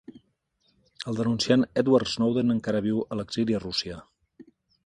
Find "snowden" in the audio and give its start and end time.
2.13-2.57